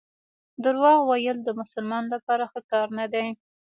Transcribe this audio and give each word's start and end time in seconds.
درواغ 0.63 0.99
ویل 1.09 1.37
د 1.43 1.49
مسلمان 1.59 2.03
لپاره 2.13 2.43
ښه 2.51 2.61
کار 2.71 2.87
نه 2.99 3.05
دی. 3.13 3.27